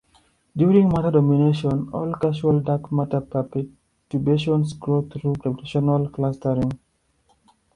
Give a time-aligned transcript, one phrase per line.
[0.57, 6.71] During matter domination, all causal dark matter perturbations grow through gravitational clustering.